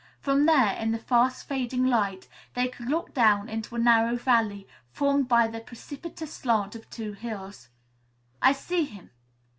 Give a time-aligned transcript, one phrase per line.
[0.19, 4.67] From there, in the fast fading light, they could look down into a narrow valley,
[4.89, 7.69] formed by the precipitous slant of two hills.
[8.41, 9.11] "I see him."